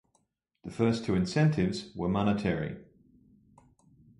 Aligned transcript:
The 0.63 0.71
first 0.71 1.05
two 1.05 1.13
incentives 1.13 1.93
were 1.95 2.09
monetary. 2.09 2.77